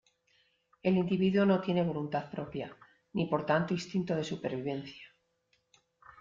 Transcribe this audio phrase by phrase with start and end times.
[0.81, 2.75] El individuo no tiene voluntad propia,
[3.13, 5.05] ni por tanto instinto de supervivencia.